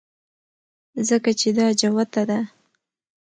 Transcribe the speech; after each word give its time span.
ځکه 1.07 1.29
چې 1.39 1.49
دا 1.57 1.67
جوته 1.79 2.23
ده 2.29 2.39